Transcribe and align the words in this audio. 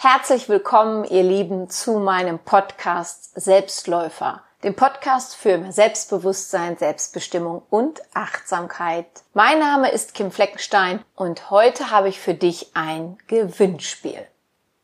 Herzlich 0.00 0.48
willkommen, 0.48 1.02
ihr 1.02 1.24
Lieben, 1.24 1.70
zu 1.70 1.98
meinem 1.98 2.38
Podcast 2.38 3.32
Selbstläufer, 3.34 4.44
dem 4.62 4.76
Podcast 4.76 5.34
für 5.34 5.58
mehr 5.58 5.72
Selbstbewusstsein, 5.72 6.76
Selbstbestimmung 6.76 7.62
und 7.68 8.00
Achtsamkeit. 8.14 9.08
Mein 9.34 9.58
Name 9.58 9.90
ist 9.90 10.14
Kim 10.14 10.30
Fleckenstein 10.30 11.04
und 11.16 11.50
heute 11.50 11.90
habe 11.90 12.08
ich 12.08 12.20
für 12.20 12.34
dich 12.34 12.76
ein 12.76 13.18
Gewinnspiel. 13.26 14.24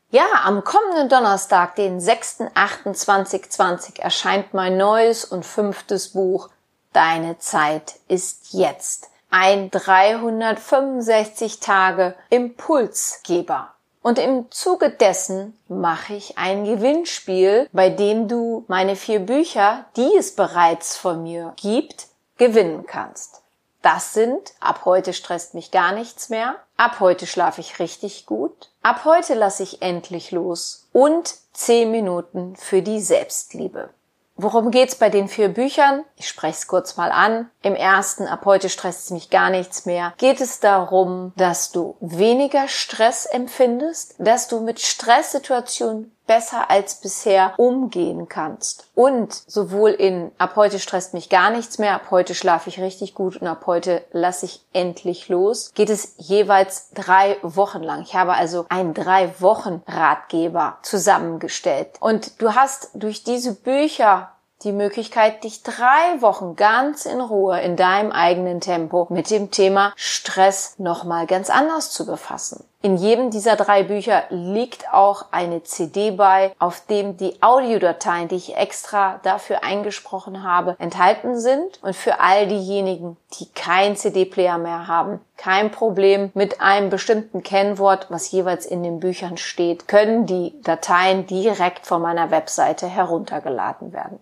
Ja, 0.09 0.25
am 0.43 0.65
kommenden 0.65 1.07
Donnerstag, 1.07 1.75
den 1.75 2.01
6.8.2020, 2.01 4.01
erscheint 4.01 4.53
mein 4.53 4.75
neues 4.75 5.23
und 5.23 5.45
fünftes 5.45 6.09
Buch 6.09 6.49
Deine 6.91 7.37
Zeit 7.37 7.95
ist 8.09 8.51
jetzt. 8.51 9.07
Ein 9.29 9.71
365 9.71 11.61
Tage 11.61 12.15
Impulsgeber. 12.29 13.74
Und 14.05 14.19
im 14.19 14.51
Zuge 14.51 14.91
dessen 14.91 15.57
mache 15.67 16.13
ich 16.13 16.37
ein 16.37 16.63
Gewinnspiel, 16.63 17.67
bei 17.73 17.89
dem 17.89 18.27
du 18.27 18.63
meine 18.67 18.95
vier 18.95 19.19
Bücher, 19.19 19.85
die 19.95 20.11
es 20.15 20.35
bereits 20.35 20.95
von 20.95 21.23
mir 21.23 21.53
gibt, 21.55 22.05
gewinnen 22.37 22.85
kannst. 22.85 23.41
Das 23.81 24.13
sind 24.13 24.53
Ab 24.59 24.81
heute 24.85 25.11
stresst 25.11 25.55
mich 25.55 25.71
gar 25.71 25.91
nichts 25.91 26.29
mehr, 26.29 26.57
Ab 26.77 26.99
heute 26.99 27.25
schlafe 27.25 27.61
ich 27.61 27.79
richtig 27.79 28.27
gut, 28.27 28.69
Ab 28.83 29.05
heute 29.05 29.33
lasse 29.33 29.63
ich 29.63 29.81
endlich 29.81 30.29
los 30.29 30.87
und 30.93 31.33
10 31.53 31.89
Minuten 31.89 32.55
für 32.57 32.83
die 32.83 32.99
Selbstliebe. 33.01 33.89
Worum 34.37 34.69
geht's 34.69 34.95
bei 34.95 35.09
den 35.09 35.29
vier 35.29 35.47
Büchern? 35.47 36.03
Ich 36.17 36.27
spreche 36.27 36.57
es 36.57 36.67
kurz 36.67 36.97
mal 36.97 37.11
an. 37.11 37.49
Im 37.61 37.73
ersten, 37.73 38.27
ab 38.27 38.41
heute 38.43 38.67
stresst 38.67 39.05
es 39.05 39.11
mich 39.11 39.29
gar 39.29 39.49
nichts 39.49 39.85
mehr, 39.85 40.13
geht 40.17 40.41
es 40.41 40.59
darum, 40.59 41.31
dass 41.37 41.71
du 41.71 41.95
weniger 42.01 42.67
Stress 42.67 43.25
empfindest, 43.25 44.15
dass 44.17 44.49
du 44.49 44.59
mit 44.59 44.81
Stresssituationen 44.81 46.14
besser 46.27 46.69
als 46.69 46.95
bisher 46.95 47.53
umgehen 47.57 48.27
kannst. 48.27 48.87
Und 48.95 49.33
sowohl 49.33 49.91
in 49.91 50.31
ab 50.37 50.55
heute 50.55 50.79
stresst 50.79 51.13
mich 51.13 51.29
gar 51.29 51.49
nichts 51.49 51.77
mehr, 51.77 51.95
ab 51.95 52.07
heute 52.11 52.35
schlafe 52.35 52.69
ich 52.69 52.79
richtig 52.79 53.13
gut 53.13 53.37
und 53.37 53.47
ab 53.47 53.63
heute 53.65 54.03
lasse 54.11 54.45
ich 54.45 54.61
endlich 54.73 55.29
los, 55.29 55.71
geht 55.73 55.89
es 55.89 56.15
jeweils 56.17 56.89
drei 56.93 57.37
Wochen 57.41 57.83
lang. 57.83 58.01
Ich 58.01 58.15
habe 58.15 58.33
also 58.33 58.65
einen 58.69 58.93
drei 58.93 59.33
Wochen 59.39 59.81
Ratgeber 59.87 60.77
zusammengestellt. 60.81 61.89
Und 61.99 62.41
du 62.41 62.55
hast 62.55 62.89
durch 62.93 63.23
diese 63.23 63.53
Bücher 63.53 64.31
die 64.65 64.73
Möglichkeit, 64.73 65.43
dich 65.43 65.63
drei 65.63 66.19
Wochen 66.19 66.55
ganz 66.55 67.05
in 67.05 67.21
Ruhe 67.21 67.61
in 67.61 67.75
deinem 67.75 68.11
eigenen 68.11 68.59
Tempo 68.59 69.07
mit 69.09 69.29
dem 69.29 69.51
Thema 69.51 69.93
Stress 69.95 70.75
nochmal 70.77 71.27
ganz 71.27 71.49
anders 71.49 71.91
zu 71.91 72.05
befassen. 72.05 72.65
In 72.85 72.97
jedem 72.97 73.31
dieser 73.31 73.55
drei 73.55 73.81
Bücher 73.81 74.25
liegt 74.29 74.93
auch 74.93 75.25
eine 75.31 75.63
CD 75.63 76.11
bei, 76.11 76.53
auf 76.59 76.81
dem 76.85 77.17
die 77.17 77.41
Audiodateien, 77.41 78.27
die 78.27 78.35
ich 78.35 78.57
extra 78.57 79.19
dafür 79.23 79.63
eingesprochen 79.63 80.43
habe, 80.43 80.75
enthalten 80.77 81.39
sind. 81.39 81.79
Und 81.81 81.95
für 81.95 82.19
all 82.19 82.45
diejenigen, 82.45 83.17
die 83.39 83.47
kein 83.55 83.95
CD-Player 83.95 84.59
mehr 84.59 84.87
haben, 84.87 85.19
kein 85.35 85.71
Problem 85.71 86.29
mit 86.35 86.61
einem 86.61 86.91
bestimmten 86.91 87.41
Kennwort, 87.41 88.05
was 88.09 88.31
jeweils 88.31 88.67
in 88.67 88.83
den 88.83 88.99
Büchern 88.99 89.37
steht, 89.37 89.87
können 89.87 90.27
die 90.27 90.53
Dateien 90.61 91.25
direkt 91.25 91.87
von 91.87 92.03
meiner 92.03 92.29
Webseite 92.29 92.85
heruntergeladen 92.85 93.93
werden. 93.93 94.19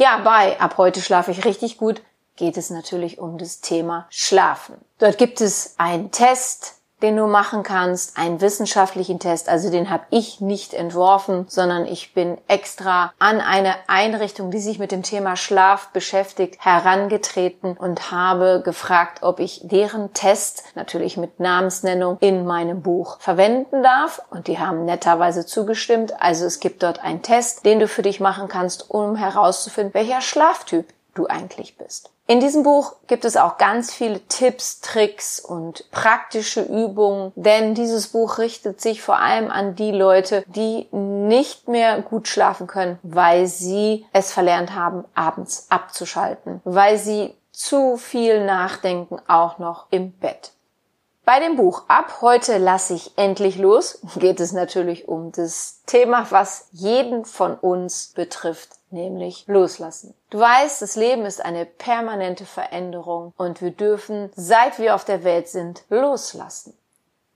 Ja, 0.00 0.16
bei 0.16 0.58
Ab 0.58 0.78
heute 0.78 1.02
schlafe 1.02 1.30
ich 1.30 1.44
richtig 1.44 1.76
gut. 1.76 2.00
Geht 2.34 2.56
es 2.56 2.70
natürlich 2.70 3.18
um 3.18 3.36
das 3.36 3.60
Thema 3.60 4.06
Schlafen. 4.08 4.76
Dort 4.96 5.18
gibt 5.18 5.42
es 5.42 5.74
einen 5.76 6.10
Test, 6.10 6.79
den 7.02 7.16
du 7.16 7.26
machen 7.26 7.62
kannst, 7.62 8.16
einen 8.16 8.40
wissenschaftlichen 8.40 9.18
Test. 9.18 9.48
Also 9.48 9.70
den 9.70 9.90
habe 9.90 10.04
ich 10.10 10.40
nicht 10.40 10.74
entworfen, 10.74 11.46
sondern 11.48 11.86
ich 11.86 12.14
bin 12.14 12.38
extra 12.48 13.12
an 13.18 13.40
eine 13.40 13.74
Einrichtung, 13.86 14.50
die 14.50 14.58
sich 14.58 14.78
mit 14.78 14.92
dem 14.92 15.02
Thema 15.02 15.36
Schlaf 15.36 15.88
beschäftigt, 15.88 16.64
herangetreten 16.64 17.76
und 17.76 18.10
habe 18.10 18.62
gefragt, 18.64 19.22
ob 19.22 19.40
ich 19.40 19.60
deren 19.64 20.12
Test, 20.12 20.64
natürlich 20.74 21.16
mit 21.16 21.40
Namensnennung, 21.40 22.18
in 22.20 22.46
meinem 22.46 22.82
Buch 22.82 23.18
verwenden 23.20 23.82
darf. 23.82 24.22
Und 24.30 24.46
die 24.46 24.58
haben 24.58 24.84
netterweise 24.84 25.46
zugestimmt. 25.46 26.20
Also 26.20 26.44
es 26.46 26.60
gibt 26.60 26.82
dort 26.82 27.02
einen 27.02 27.22
Test, 27.22 27.64
den 27.64 27.80
du 27.80 27.88
für 27.88 28.02
dich 28.02 28.20
machen 28.20 28.48
kannst, 28.48 28.90
um 28.90 29.16
herauszufinden, 29.16 29.94
welcher 29.94 30.20
Schlaftyp 30.20 30.86
du 31.14 31.26
eigentlich 31.26 31.76
bist. 31.76 32.10
In 32.26 32.38
diesem 32.38 32.62
Buch 32.62 32.94
gibt 33.08 33.24
es 33.24 33.36
auch 33.36 33.58
ganz 33.58 33.92
viele 33.92 34.20
Tipps, 34.28 34.80
Tricks 34.80 35.40
und 35.40 35.90
praktische 35.90 36.62
Übungen, 36.62 37.32
denn 37.34 37.74
dieses 37.74 38.08
Buch 38.08 38.38
richtet 38.38 38.80
sich 38.80 39.02
vor 39.02 39.18
allem 39.18 39.50
an 39.50 39.74
die 39.74 39.90
Leute, 39.90 40.44
die 40.46 40.86
nicht 40.92 41.66
mehr 41.66 42.00
gut 42.02 42.28
schlafen 42.28 42.68
können, 42.68 43.00
weil 43.02 43.46
sie 43.46 44.06
es 44.12 44.32
verlernt 44.32 44.74
haben, 44.74 45.04
abends 45.14 45.66
abzuschalten, 45.70 46.60
weil 46.64 46.98
sie 46.98 47.34
zu 47.50 47.96
viel 47.96 48.44
nachdenken, 48.44 49.18
auch 49.26 49.58
noch 49.58 49.86
im 49.90 50.12
Bett. 50.12 50.52
Bei 51.30 51.38
dem 51.38 51.54
Buch 51.54 51.84
Ab 51.86 52.22
heute 52.22 52.58
lasse 52.58 52.92
ich 52.92 53.16
endlich 53.16 53.56
los 53.56 54.00
geht 54.16 54.40
es 54.40 54.50
natürlich 54.50 55.06
um 55.06 55.30
das 55.30 55.80
Thema, 55.86 56.26
was 56.30 56.66
jeden 56.72 57.24
von 57.24 57.54
uns 57.54 58.08
betrifft, 58.16 58.70
nämlich 58.90 59.44
loslassen. 59.46 60.12
Du 60.30 60.40
weißt, 60.40 60.82
das 60.82 60.96
Leben 60.96 61.24
ist 61.24 61.40
eine 61.40 61.66
permanente 61.66 62.46
Veränderung 62.46 63.32
und 63.36 63.62
wir 63.62 63.70
dürfen, 63.70 64.32
seit 64.34 64.80
wir 64.80 64.96
auf 64.96 65.04
der 65.04 65.22
Welt 65.22 65.46
sind, 65.46 65.84
loslassen. 65.88 66.76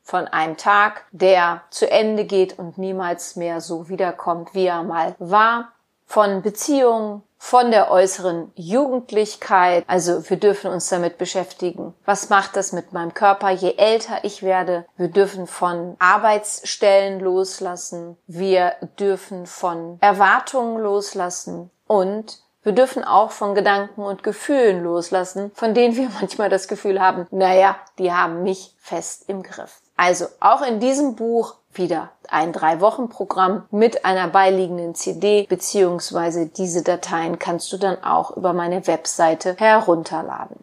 Von 0.02 0.26
einem 0.26 0.56
Tag, 0.56 1.04
der 1.12 1.62
zu 1.70 1.88
Ende 1.88 2.24
geht 2.24 2.58
und 2.58 2.78
niemals 2.78 3.36
mehr 3.36 3.60
so 3.60 3.88
wiederkommt, 3.88 4.54
wie 4.54 4.66
er 4.66 4.82
mal 4.82 5.14
war, 5.20 5.70
von 6.06 6.42
Beziehungen, 6.42 7.22
von 7.38 7.70
der 7.70 7.90
äußeren 7.90 8.52
Jugendlichkeit. 8.54 9.84
Also 9.86 10.28
wir 10.30 10.38
dürfen 10.38 10.70
uns 10.70 10.88
damit 10.88 11.18
beschäftigen. 11.18 11.94
Was 12.06 12.30
macht 12.30 12.56
das 12.56 12.72
mit 12.72 12.94
meinem 12.94 13.12
Körper, 13.12 13.50
je 13.50 13.74
älter 13.76 14.18
ich 14.22 14.42
werde? 14.42 14.86
Wir 14.96 15.08
dürfen 15.08 15.46
von 15.46 15.96
Arbeitsstellen 15.98 17.20
loslassen. 17.20 18.16
Wir 18.26 18.72
dürfen 18.98 19.46
von 19.46 19.98
Erwartungen 20.00 20.82
loslassen. 20.82 21.70
Und 21.86 22.38
wir 22.62 22.72
dürfen 22.72 23.04
auch 23.04 23.30
von 23.30 23.54
Gedanken 23.54 24.00
und 24.00 24.22
Gefühlen 24.22 24.82
loslassen, 24.82 25.52
von 25.54 25.74
denen 25.74 25.96
wir 25.96 26.08
manchmal 26.20 26.48
das 26.48 26.66
Gefühl 26.66 27.00
haben, 27.00 27.26
naja, 27.30 27.76
die 27.98 28.10
haben 28.10 28.42
mich 28.42 28.74
fest 28.78 29.28
im 29.28 29.42
Griff. 29.42 29.82
Also 29.96 30.26
auch 30.40 30.62
in 30.62 30.80
diesem 30.80 31.14
Buch 31.14 31.56
wieder 31.78 32.10
ein 32.28 32.52
Drei-Wochen-Programm 32.52 33.66
mit 33.70 34.04
einer 34.04 34.28
beiliegenden 34.28 34.94
CD 34.94 35.46
beziehungsweise 35.48 36.46
diese 36.46 36.82
Dateien 36.82 37.38
kannst 37.38 37.72
du 37.72 37.76
dann 37.76 38.02
auch 38.02 38.36
über 38.36 38.52
meine 38.52 38.86
Webseite 38.86 39.56
herunterladen. 39.58 40.56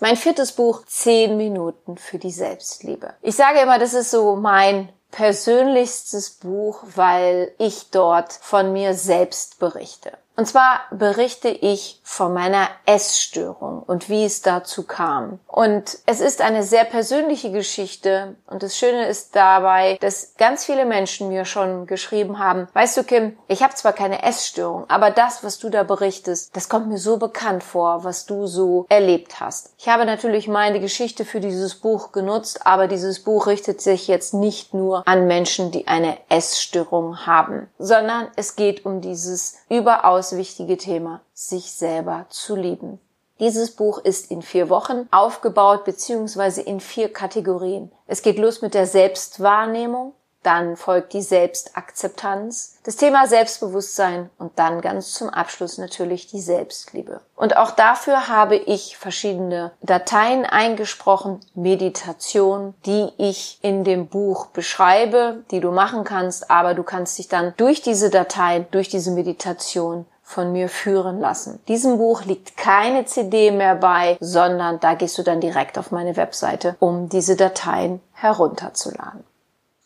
Mein 0.00 0.16
viertes 0.16 0.52
Buch, 0.52 0.82
zehn 0.86 1.36
Minuten 1.36 1.96
für 1.96 2.18
die 2.18 2.30
Selbstliebe. 2.30 3.14
Ich 3.20 3.34
sage 3.34 3.60
immer, 3.60 3.78
das 3.78 3.94
ist 3.94 4.10
so 4.10 4.36
mein 4.36 4.90
persönlichstes 5.10 6.30
Buch, 6.30 6.84
weil 6.94 7.52
ich 7.58 7.90
dort 7.90 8.32
von 8.32 8.72
mir 8.72 8.94
selbst 8.94 9.58
berichte. 9.58 10.12
Und 10.38 10.46
zwar 10.46 10.82
berichte 10.92 11.48
ich 11.48 12.00
von 12.04 12.32
meiner 12.32 12.68
Essstörung 12.86 13.82
und 13.82 14.08
wie 14.08 14.24
es 14.24 14.40
dazu 14.40 14.84
kam. 14.84 15.40
Und 15.48 15.98
es 16.06 16.20
ist 16.20 16.42
eine 16.42 16.62
sehr 16.62 16.84
persönliche 16.84 17.50
Geschichte 17.50 18.36
und 18.46 18.62
das 18.62 18.76
Schöne 18.76 19.08
ist 19.08 19.34
dabei, 19.34 19.98
dass 20.00 20.36
ganz 20.38 20.64
viele 20.64 20.84
Menschen 20.84 21.28
mir 21.28 21.44
schon 21.44 21.88
geschrieben 21.88 22.38
haben, 22.38 22.68
weißt 22.72 22.96
du 22.96 23.02
Kim, 23.02 23.36
ich 23.48 23.64
habe 23.64 23.74
zwar 23.74 23.92
keine 23.92 24.22
Essstörung, 24.22 24.88
aber 24.88 25.10
das, 25.10 25.42
was 25.42 25.58
du 25.58 25.70
da 25.70 25.82
berichtest, 25.82 26.54
das 26.54 26.68
kommt 26.68 26.86
mir 26.86 26.98
so 26.98 27.16
bekannt 27.16 27.64
vor, 27.64 28.04
was 28.04 28.24
du 28.24 28.46
so 28.46 28.86
erlebt 28.88 29.40
hast. 29.40 29.72
Ich 29.76 29.88
habe 29.88 30.06
natürlich 30.06 30.46
meine 30.46 30.78
Geschichte 30.78 31.24
für 31.24 31.40
dieses 31.40 31.74
Buch 31.74 32.12
genutzt, 32.12 32.64
aber 32.64 32.86
dieses 32.86 33.24
Buch 33.24 33.48
richtet 33.48 33.80
sich 33.80 34.06
jetzt 34.06 34.34
nicht 34.34 34.72
nur 34.72 35.02
an 35.08 35.26
Menschen, 35.26 35.72
die 35.72 35.88
eine 35.88 36.16
Essstörung 36.28 37.26
haben, 37.26 37.68
sondern 37.80 38.28
es 38.36 38.54
geht 38.54 38.86
um 38.86 39.00
dieses 39.00 39.56
überaus 39.68 40.27
das 40.28 40.36
wichtige 40.36 40.76
Thema, 40.76 41.22
sich 41.32 41.72
selber 41.72 42.26
zu 42.28 42.54
lieben. 42.54 43.00
Dieses 43.40 43.70
Buch 43.70 43.98
ist 43.98 44.30
in 44.30 44.42
vier 44.42 44.68
Wochen 44.68 45.08
aufgebaut 45.10 45.84
beziehungsweise 45.84 46.60
in 46.60 46.80
vier 46.80 47.12
Kategorien. 47.12 47.90
Es 48.06 48.22
geht 48.22 48.36
los 48.36 48.62
mit 48.62 48.74
der 48.74 48.86
Selbstwahrnehmung, 48.86 50.12
dann 50.42 50.76
folgt 50.76 51.12
die 51.14 51.22
Selbstakzeptanz, 51.22 52.78
das 52.84 52.96
Thema 52.96 53.26
Selbstbewusstsein 53.26 54.30
und 54.38 54.58
dann 54.58 54.80
ganz 54.80 55.12
zum 55.12 55.28
Abschluss 55.28 55.78
natürlich 55.78 56.26
die 56.28 56.40
Selbstliebe. 56.40 57.20
Und 57.34 57.56
auch 57.56 57.72
dafür 57.72 58.28
habe 58.28 58.56
ich 58.56 58.96
verschiedene 58.96 59.72
Dateien 59.82 60.44
eingesprochen, 60.44 61.40
Meditation, 61.54 62.74
die 62.86 63.10
ich 63.18 63.58
in 63.62 63.84
dem 63.84 64.06
Buch 64.06 64.46
beschreibe, 64.46 65.44
die 65.50 65.60
du 65.60 65.70
machen 65.72 66.04
kannst, 66.04 66.50
aber 66.50 66.74
du 66.74 66.82
kannst 66.82 67.18
dich 67.18 67.28
dann 67.28 67.54
durch 67.56 67.82
diese 67.82 68.10
Dateien, 68.10 68.66
durch 68.70 68.88
diese 68.88 69.10
Meditation 69.10 70.06
von 70.28 70.52
mir 70.52 70.68
führen 70.68 71.20
lassen. 71.20 71.58
Diesem 71.68 71.96
Buch 71.96 72.26
liegt 72.26 72.58
keine 72.58 73.06
CD 73.06 73.50
mehr 73.50 73.74
bei, 73.74 74.18
sondern 74.20 74.78
da 74.78 74.92
gehst 74.92 75.16
du 75.16 75.22
dann 75.22 75.40
direkt 75.40 75.78
auf 75.78 75.90
meine 75.90 76.18
Webseite, 76.18 76.76
um 76.80 77.08
diese 77.08 77.34
Dateien 77.34 78.02
herunterzuladen. 78.12 79.24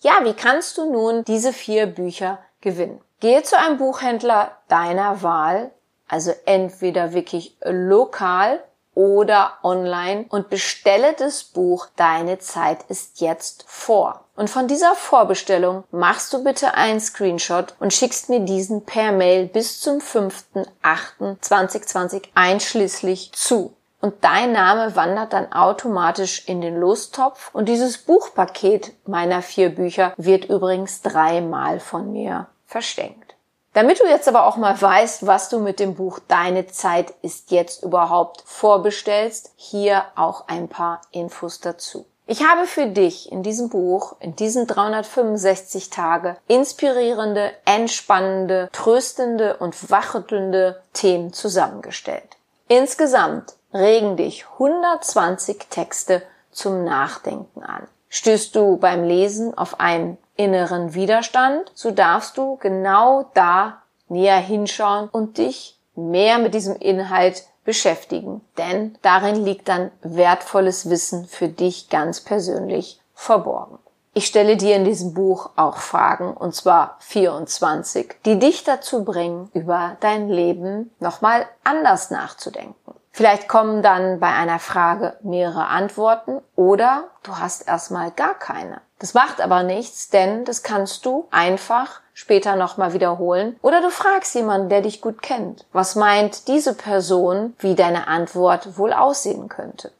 Ja, 0.00 0.14
wie 0.24 0.34
kannst 0.34 0.78
du 0.78 0.90
nun 0.90 1.22
diese 1.24 1.52
vier 1.52 1.86
Bücher 1.86 2.38
gewinnen? 2.60 3.00
Gehe 3.20 3.44
zu 3.44 3.56
einem 3.56 3.78
Buchhändler 3.78 4.50
deiner 4.66 5.22
Wahl, 5.22 5.70
also 6.08 6.32
entweder 6.44 7.12
wirklich 7.12 7.56
lokal 7.62 8.58
oder 8.96 9.52
online 9.62 10.26
und 10.28 10.50
bestelle 10.50 11.12
das 11.12 11.44
Buch 11.44 11.86
Deine 11.94 12.40
Zeit 12.40 12.82
ist 12.88 13.20
jetzt 13.20 13.64
vor. 13.68 14.21
Und 14.34 14.48
von 14.48 14.66
dieser 14.66 14.94
Vorbestellung 14.94 15.84
machst 15.90 16.32
du 16.32 16.42
bitte 16.42 16.72
einen 16.74 17.00
Screenshot 17.00 17.74
und 17.80 17.92
schickst 17.92 18.30
mir 18.30 18.40
diesen 18.40 18.86
per 18.86 19.12
Mail 19.12 19.46
bis 19.46 19.78
zum 19.80 19.98
5.8.2020 19.98 22.28
einschließlich 22.34 23.32
zu. 23.32 23.76
Und 24.00 24.24
dein 24.24 24.52
Name 24.52 24.96
wandert 24.96 25.32
dann 25.32 25.52
automatisch 25.52 26.48
in 26.48 26.60
den 26.60 26.76
Lostopf 26.76 27.50
und 27.52 27.68
dieses 27.68 27.98
Buchpaket 27.98 28.92
meiner 29.06 29.42
vier 29.42 29.68
Bücher 29.68 30.12
wird 30.16 30.46
übrigens 30.46 31.02
dreimal 31.02 31.78
von 31.78 32.10
mir 32.10 32.48
verschenkt. 32.66 33.36
Damit 33.74 34.00
du 34.00 34.04
jetzt 34.04 34.26
aber 34.28 34.46
auch 34.46 34.56
mal 34.56 34.80
weißt, 34.80 35.26
was 35.26 35.50
du 35.50 35.60
mit 35.60 35.78
dem 35.78 35.94
Buch 35.94 36.18
Deine 36.26 36.66
Zeit 36.66 37.14
ist 37.22 37.52
jetzt 37.52 37.84
überhaupt 37.84 38.42
vorbestellst, 38.44 39.52
hier 39.56 40.04
auch 40.16 40.48
ein 40.48 40.68
paar 40.68 41.02
Infos 41.10 41.60
dazu. 41.60 42.06
Ich 42.32 42.42
habe 42.48 42.66
für 42.66 42.86
dich 42.86 43.30
in 43.30 43.42
diesem 43.42 43.68
Buch, 43.68 44.16
in 44.18 44.34
diesen 44.34 44.66
365 44.66 45.90
Tage, 45.90 46.38
inspirierende, 46.48 47.52
entspannende, 47.66 48.70
tröstende 48.72 49.58
und 49.58 49.90
wachrüttelnde 49.90 50.80
Themen 50.94 51.34
zusammengestellt. 51.34 52.38
Insgesamt 52.68 53.52
regen 53.74 54.16
dich 54.16 54.46
120 54.54 55.66
Texte 55.68 56.22
zum 56.50 56.84
Nachdenken 56.84 57.62
an. 57.62 57.86
Stößt 58.08 58.56
du 58.56 58.78
beim 58.78 59.04
Lesen 59.04 59.52
auf 59.58 59.78
einen 59.78 60.16
inneren 60.34 60.94
Widerstand, 60.94 61.70
so 61.74 61.90
darfst 61.90 62.38
du 62.38 62.56
genau 62.56 63.30
da 63.34 63.82
näher 64.08 64.38
hinschauen 64.38 65.10
und 65.10 65.36
dich 65.36 65.78
mehr 65.94 66.38
mit 66.38 66.54
diesem 66.54 66.76
Inhalt 66.76 67.44
beschäftigen. 67.64 68.40
Denn 68.58 68.96
darin 69.02 69.44
liegt 69.44 69.68
dann 69.68 69.90
wertvolles 70.02 70.90
Wissen 70.90 71.26
für 71.26 71.48
dich 71.48 71.88
ganz 71.88 72.20
persönlich 72.20 73.00
verborgen. 73.14 73.78
Ich 74.14 74.26
stelle 74.26 74.58
dir 74.58 74.76
in 74.76 74.84
diesem 74.84 75.14
Buch 75.14 75.50
auch 75.56 75.78
Fragen, 75.78 76.34
und 76.34 76.54
zwar 76.54 76.96
24, 76.98 78.16
die 78.26 78.38
dich 78.38 78.62
dazu 78.62 79.04
bringen, 79.04 79.50
über 79.54 79.96
dein 80.00 80.28
Leben 80.28 80.90
nochmal 81.00 81.46
anders 81.64 82.10
nachzudenken. 82.10 82.94
Vielleicht 83.10 83.48
kommen 83.48 83.82
dann 83.82 84.20
bei 84.20 84.28
einer 84.28 84.58
Frage 84.58 85.16
mehrere 85.22 85.66
Antworten 85.66 86.42
oder 86.56 87.04
du 87.22 87.38
hast 87.38 87.66
erstmal 87.66 88.10
gar 88.10 88.34
keine. 88.34 88.82
Das 88.98 89.14
macht 89.14 89.40
aber 89.40 89.62
nichts, 89.62 90.10
denn 90.10 90.44
das 90.44 90.62
kannst 90.62 91.06
du 91.06 91.26
einfach 91.30 92.01
später 92.14 92.56
nochmal 92.56 92.92
wiederholen 92.92 93.56
oder 93.62 93.80
du 93.80 93.90
fragst 93.90 94.34
jemanden, 94.34 94.68
der 94.68 94.82
dich 94.82 95.00
gut 95.00 95.22
kennt. 95.22 95.64
Was 95.72 95.94
meint 95.94 96.48
diese 96.48 96.74
Person, 96.74 97.54
wie 97.58 97.74
deine 97.74 98.08
Antwort 98.08 98.78
wohl 98.78 98.92
aussehen 98.92 99.48
könnte? 99.48 99.92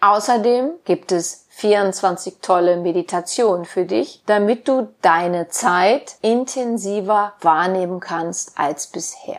Außerdem 0.00 0.70
gibt 0.84 1.12
es 1.12 1.46
24 1.48 2.40
tolle 2.42 2.76
Meditationen 2.76 3.64
für 3.64 3.86
dich, 3.86 4.22
damit 4.26 4.68
du 4.68 4.92
deine 5.00 5.48
Zeit 5.48 6.16
intensiver 6.20 7.32
wahrnehmen 7.40 8.00
kannst 8.00 8.58
als 8.58 8.88
bisher. 8.88 9.38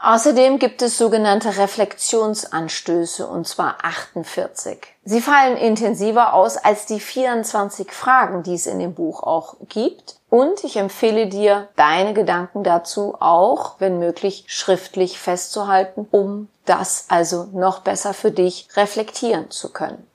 Außerdem 0.00 0.60
gibt 0.60 0.80
es 0.80 0.96
sogenannte 0.96 1.58
Reflexionsanstöße, 1.58 3.26
und 3.26 3.48
zwar 3.48 3.78
48. 3.82 4.78
Sie 5.04 5.20
fallen 5.20 5.56
intensiver 5.56 6.34
aus 6.34 6.56
als 6.56 6.86
die 6.86 7.00
24 7.00 7.90
Fragen, 7.90 8.44
die 8.44 8.54
es 8.54 8.66
in 8.66 8.78
dem 8.78 8.94
Buch 8.94 9.24
auch 9.24 9.56
gibt. 9.68 10.16
Und 10.30 10.62
ich 10.62 10.76
empfehle 10.76 11.26
dir, 11.26 11.68
deine 11.74 12.14
Gedanken 12.14 12.62
dazu 12.62 13.16
auch, 13.18 13.74
wenn 13.80 13.98
möglich, 13.98 14.44
schriftlich 14.46 15.18
festzuhalten, 15.18 16.06
um 16.12 16.48
das 16.64 17.06
also 17.08 17.48
noch 17.52 17.80
besser 17.80 18.14
für 18.14 18.30
dich 18.30 18.68
reflektieren 18.76 19.50
zu 19.50 19.72
können. 19.72 20.06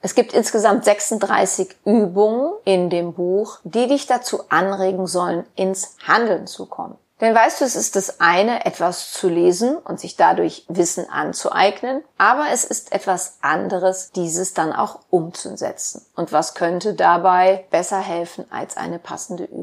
Es 0.00 0.14
gibt 0.14 0.32
insgesamt 0.32 0.86
36 0.86 1.76
Übungen 1.84 2.54
in 2.64 2.88
dem 2.88 3.12
Buch, 3.12 3.58
die 3.64 3.88
dich 3.88 4.06
dazu 4.06 4.44
anregen 4.48 5.06
sollen, 5.06 5.44
ins 5.54 5.96
Handeln 6.06 6.46
zu 6.46 6.64
kommen. 6.64 6.96
Denn 7.20 7.34
weißt 7.34 7.60
du, 7.60 7.64
es 7.64 7.76
ist 7.76 7.96
das 7.96 8.20
eine, 8.20 8.64
etwas 8.64 9.12
zu 9.12 9.28
lesen 9.28 9.76
und 9.76 10.00
sich 10.00 10.16
dadurch 10.16 10.64
Wissen 10.68 11.08
anzueignen, 11.10 12.02
aber 12.16 12.46
es 12.52 12.64
ist 12.64 12.92
etwas 12.92 13.38
anderes, 13.42 14.10
dieses 14.12 14.54
dann 14.54 14.72
auch 14.72 15.00
umzusetzen. 15.10 16.06
Und 16.16 16.32
was 16.32 16.54
könnte 16.54 16.94
dabei 16.94 17.66
besser 17.70 17.98
helfen 17.98 18.50
als 18.50 18.76
eine 18.76 18.98
passende 18.98 19.44
Übung? 19.44 19.59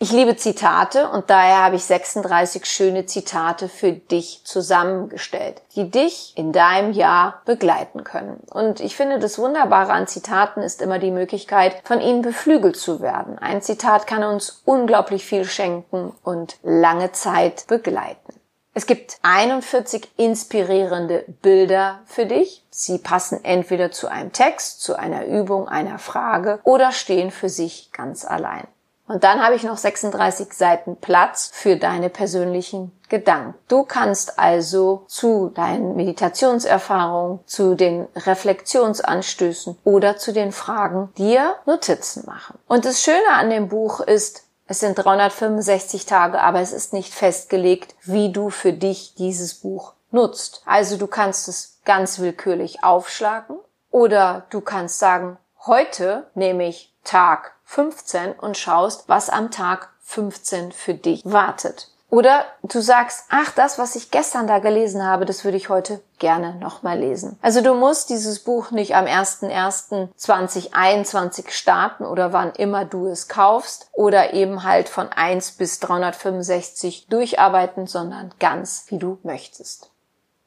Ich 0.00 0.12
liebe 0.12 0.36
Zitate 0.36 1.08
und 1.10 1.28
daher 1.28 1.64
habe 1.64 1.74
ich 1.74 1.82
36 1.82 2.66
schöne 2.66 3.06
Zitate 3.06 3.68
für 3.68 3.90
dich 3.90 4.42
zusammengestellt, 4.44 5.60
die 5.74 5.90
dich 5.90 6.34
in 6.36 6.52
deinem 6.52 6.92
Jahr 6.92 7.42
begleiten 7.46 8.04
können. 8.04 8.38
Und 8.48 8.78
ich 8.78 8.94
finde, 8.94 9.18
das 9.18 9.40
Wunderbare 9.40 9.92
an 9.92 10.06
Zitaten 10.06 10.62
ist 10.62 10.82
immer 10.82 11.00
die 11.00 11.10
Möglichkeit, 11.10 11.82
von 11.82 12.00
ihnen 12.00 12.22
beflügelt 12.22 12.76
zu 12.76 13.00
werden. 13.00 13.40
Ein 13.40 13.60
Zitat 13.60 14.06
kann 14.06 14.22
uns 14.22 14.62
unglaublich 14.64 15.24
viel 15.26 15.44
schenken 15.44 16.12
und 16.22 16.58
lange 16.62 17.10
Zeit 17.10 17.66
begleiten. 17.66 18.34
Es 18.74 18.86
gibt 18.86 19.18
41 19.22 20.12
inspirierende 20.16 21.24
Bilder 21.42 21.98
für 22.04 22.26
dich. 22.26 22.64
Sie 22.70 22.98
passen 22.98 23.44
entweder 23.44 23.90
zu 23.90 24.06
einem 24.06 24.32
Text, 24.32 24.80
zu 24.80 24.96
einer 24.96 25.26
Übung, 25.26 25.66
einer 25.66 25.98
Frage 25.98 26.60
oder 26.62 26.92
stehen 26.92 27.32
für 27.32 27.48
sich 27.48 27.90
ganz 27.90 28.24
allein. 28.24 28.68
Und 29.08 29.24
dann 29.24 29.42
habe 29.42 29.56
ich 29.56 29.64
noch 29.64 29.78
36 29.78 30.52
Seiten 30.52 30.96
Platz 30.96 31.50
für 31.52 31.76
deine 31.76 32.10
persönlichen 32.10 32.92
Gedanken. 33.08 33.54
Du 33.66 33.84
kannst 33.84 34.38
also 34.38 35.04
zu 35.08 35.48
deinen 35.48 35.96
Meditationserfahrungen, 35.96 37.40
zu 37.46 37.74
den 37.74 38.06
Reflexionsanstößen 38.14 39.78
oder 39.84 40.18
zu 40.18 40.32
den 40.32 40.52
Fragen 40.52 41.08
dir 41.16 41.54
Notizen 41.64 42.24
machen. 42.26 42.58
Und 42.68 42.84
das 42.84 43.02
Schöne 43.02 43.30
an 43.32 43.48
dem 43.48 43.68
Buch 43.68 44.00
ist, 44.00 44.44
es 44.66 44.80
sind 44.80 44.96
365 44.96 46.04
Tage, 46.04 46.42
aber 46.42 46.60
es 46.60 46.72
ist 46.72 46.92
nicht 46.92 47.14
festgelegt, 47.14 47.94
wie 48.02 48.30
du 48.30 48.50
für 48.50 48.74
dich 48.74 49.14
dieses 49.14 49.54
Buch 49.54 49.94
nutzt. 50.10 50.62
Also 50.66 50.98
du 50.98 51.06
kannst 51.06 51.48
es 51.48 51.78
ganz 51.86 52.18
willkürlich 52.18 52.84
aufschlagen 52.84 53.56
oder 53.90 54.44
du 54.50 54.60
kannst 54.60 54.98
sagen, 54.98 55.38
heute 55.68 56.26
nehme 56.34 56.66
ich 56.66 56.92
Tag 57.04 57.52
15 57.64 58.32
und 58.32 58.58
schaust, 58.58 59.08
was 59.08 59.30
am 59.30 59.50
Tag 59.50 59.90
15 60.00 60.72
für 60.72 60.94
dich 60.94 61.22
wartet. 61.24 61.88
Oder 62.10 62.46
du 62.62 62.80
sagst, 62.80 63.26
ach, 63.28 63.50
das, 63.52 63.78
was 63.78 63.94
ich 63.94 64.10
gestern 64.10 64.46
da 64.46 64.60
gelesen 64.60 65.04
habe, 65.04 65.26
das 65.26 65.44
würde 65.44 65.58
ich 65.58 65.68
heute 65.68 66.00
gerne 66.18 66.54
nochmal 66.54 66.98
lesen. 66.98 67.38
Also 67.42 67.60
du 67.60 67.74
musst 67.74 68.08
dieses 68.08 68.38
Buch 68.40 68.70
nicht 68.70 68.96
am 68.96 69.04
01.01.2021 69.04 71.50
starten 71.50 72.06
oder 72.06 72.32
wann 72.32 72.52
immer 72.52 72.86
du 72.86 73.08
es 73.08 73.28
kaufst 73.28 73.90
oder 73.92 74.32
eben 74.32 74.62
halt 74.62 74.88
von 74.88 75.12
1 75.12 75.52
bis 75.52 75.80
365 75.80 77.08
durcharbeiten, 77.08 77.86
sondern 77.86 78.32
ganz 78.38 78.86
wie 78.88 78.96
du 78.96 79.18
möchtest. 79.22 79.90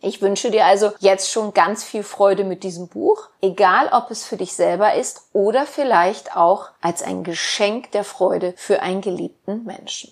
Ich 0.03 0.21
wünsche 0.21 0.49
dir 0.49 0.65
also 0.65 0.91
jetzt 0.99 1.29
schon 1.29 1.53
ganz 1.53 1.83
viel 1.83 2.01
Freude 2.01 2.43
mit 2.43 2.63
diesem 2.63 2.87
Buch, 2.87 3.29
egal 3.39 3.87
ob 3.91 4.09
es 4.09 4.25
für 4.25 4.35
dich 4.35 4.53
selber 4.53 4.95
ist 4.95 5.27
oder 5.31 5.67
vielleicht 5.67 6.35
auch 6.35 6.69
als 6.81 7.03
ein 7.03 7.23
Geschenk 7.23 7.91
der 7.91 8.03
Freude 8.03 8.55
für 8.57 8.81
einen 8.81 9.01
geliebten 9.01 9.63
Menschen. 9.63 10.11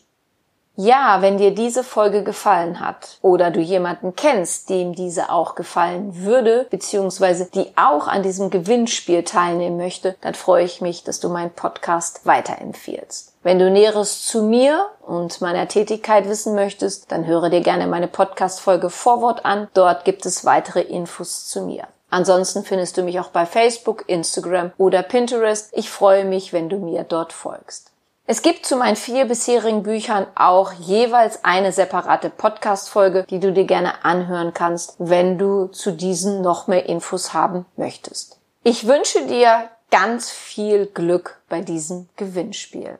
Ja, 0.75 1.21
wenn 1.21 1.39
dir 1.39 1.53
diese 1.53 1.83
Folge 1.83 2.23
gefallen 2.23 2.79
hat 2.79 3.17
oder 3.21 3.49
du 3.49 3.59
jemanden 3.59 4.15
kennst, 4.15 4.69
dem 4.69 4.93
diese 4.93 5.29
auch 5.29 5.55
gefallen 5.55 6.23
würde, 6.23 6.67
beziehungsweise 6.69 7.49
die 7.53 7.75
auch 7.75 8.07
an 8.07 8.23
diesem 8.23 8.49
Gewinnspiel 8.49 9.23
teilnehmen 9.23 9.75
möchte, 9.75 10.15
dann 10.21 10.35
freue 10.35 10.63
ich 10.63 10.81
mich, 10.81 11.03
dass 11.03 11.19
du 11.19 11.29
meinen 11.29 11.51
Podcast 11.51 12.25
weiterempfiehlst. 12.25 13.28
Wenn 13.41 13.57
du 13.57 13.69
Näheres 13.69 14.25
zu 14.25 14.43
mir 14.43 14.87
und 15.01 15.39
meiner 15.39 15.69
Tätigkeit 15.69 16.27
wissen 16.27 16.55
möchtest, 16.55 17.09
dann 17.09 17.25
höre 17.25 17.49
dir 17.49 17.61
gerne 17.61 17.87
meine 17.87 18.09
Podcast-Folge 18.09 18.89
Vorwort 18.89 19.45
an. 19.45 19.69
Dort 19.73 20.03
gibt 20.03 20.25
es 20.25 20.43
weitere 20.43 20.81
Infos 20.81 21.47
zu 21.47 21.61
mir. 21.61 21.87
Ansonsten 22.09 22.65
findest 22.65 22.97
du 22.97 23.03
mich 23.03 23.17
auch 23.19 23.29
bei 23.29 23.45
Facebook, 23.45 24.03
Instagram 24.07 24.73
oder 24.77 25.03
Pinterest. 25.03 25.69
Ich 25.71 25.89
freue 25.89 26.25
mich, 26.25 26.51
wenn 26.51 26.67
du 26.67 26.79
mir 26.79 27.03
dort 27.03 27.31
folgst. 27.31 27.91
Es 28.25 28.41
gibt 28.41 28.65
zu 28.65 28.75
meinen 28.75 28.97
vier 28.97 29.25
bisherigen 29.25 29.83
Büchern 29.83 30.27
auch 30.35 30.73
jeweils 30.73 31.43
eine 31.45 31.71
separate 31.71 32.29
Podcast-Folge, 32.29 33.25
die 33.29 33.39
du 33.39 33.53
dir 33.53 33.65
gerne 33.65 34.03
anhören 34.03 34.53
kannst, 34.53 34.95
wenn 34.99 35.37
du 35.37 35.67
zu 35.67 35.93
diesen 35.93 36.41
noch 36.41 36.67
mehr 36.67 36.87
Infos 36.87 37.33
haben 37.33 37.65
möchtest. 37.77 38.37
Ich 38.63 38.85
wünsche 38.85 39.25
dir 39.27 39.69
ganz 39.91 40.29
viel 40.29 40.87
Glück 40.87 41.39
bei 41.47 41.61
diesem 41.61 42.09
Gewinnspiel. 42.17 42.99